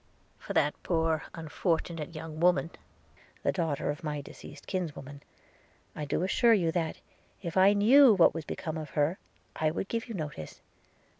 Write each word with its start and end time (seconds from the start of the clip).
'For 0.39 0.53
that 0.53 0.73
poor 0.81 1.25
unfortunate 1.35 2.15
young 2.15 2.39
woman, 2.39 2.71
the 3.43 3.51
daughter 3.51 3.91
of 3.91 4.03
my 4.03 4.19
deceased 4.19 4.65
kinswoman, 4.65 5.21
I 5.95 6.05
do 6.05 6.23
assure 6.23 6.55
you 6.55 6.71
that, 6.71 6.97
if 7.43 7.55
I 7.55 7.73
knew 7.73 8.15
what 8.15 8.33
was 8.33 8.43
become 8.45 8.79
of 8.79 8.89
her, 8.97 9.19
I 9.55 9.69
would 9.69 9.89
give 9.89 10.07
you 10.09 10.15
notice. 10.15 10.59